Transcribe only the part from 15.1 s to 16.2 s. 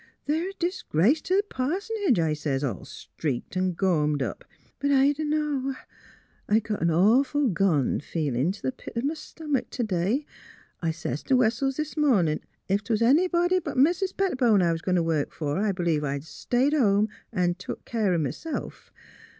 for, I b'lieve